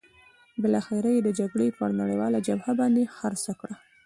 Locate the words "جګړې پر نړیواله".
1.39-2.37